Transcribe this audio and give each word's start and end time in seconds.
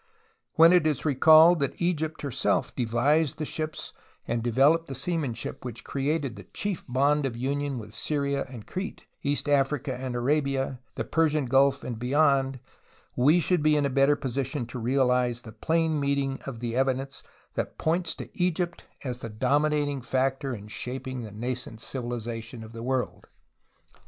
When 0.55 0.73
it 0.73 0.87
is 0.87 1.05
recalled 1.05 1.59
that 1.59 1.79
Egypt 1.79 2.23
herself 2.23 2.75
devised 2.75 3.37
the 3.37 3.45
ships 3.45 3.93
and 4.27 4.41
developed 4.41 4.87
the 4.87 4.95
seamanship 4.95 5.63
which 5.63 5.83
created 5.83 6.35
the 6.35 6.45
chief 6.55 6.83
bond 6.89 7.23
of 7.23 7.37
union 7.37 7.77
with 7.77 7.93
Syria 7.93 8.47
and 8.49 8.65
Crete, 8.65 9.05
East 9.21 9.47
Africa 9.47 9.95
and 9.95 10.15
Arabia, 10.15 10.79
the 10.95 11.03
Persian 11.03 11.45
Gulf 11.45 11.83
and 11.83 11.99
beyond, 11.99 12.59
we 13.15 13.39
should 13.39 13.61
be 13.61 13.75
in 13.75 13.85
a 13.85 13.91
better 13.91 14.15
position 14.15 14.65
to 14.65 14.79
realize 14.79 15.43
the 15.43 15.51
plain 15.51 15.99
meaning 15.99 16.39
of 16.47 16.61
the 16.61 16.75
evidence 16.75 17.21
that 17.53 17.77
points 17.77 18.15
to 18.15 18.29
Egypt 18.33 18.87
as 19.03 19.19
the 19.19 19.29
dominating 19.29 20.01
factor 20.01 20.51
in 20.55 20.67
shaping 20.67 21.21
the 21.21 21.31
nascent 21.31 21.79
civilization 21.79 22.63
of 22.63 22.71
the 22.73 22.81
world. 22.81 23.27